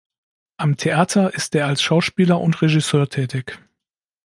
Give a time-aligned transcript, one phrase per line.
[0.57, 3.59] Am Theater ist er als Schauspieler und Regisseur tätig.